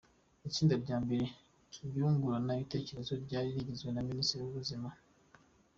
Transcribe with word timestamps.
Itsinda 0.47 0.75
rya 0.83 0.97
mbere 1.03 1.25
ryunguranaga 1.89 2.57
ibitekerezo 2.59 3.13
ryari 3.23 3.47
rigizwe 3.55 3.89
na 3.91 4.01
Minisitiri 4.09 4.41
w’Ubuzima 4.43 4.89
Dr. 4.91 4.99